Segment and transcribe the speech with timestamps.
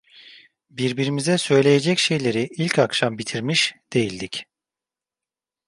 [0.69, 4.45] Birbirimize söyleyecek şeyleri ilk akşam bitirmiş değildik.